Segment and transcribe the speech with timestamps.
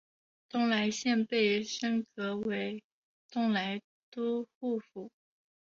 [0.49, 2.83] 东莱县被升格为
[3.29, 5.11] 东莱都护府。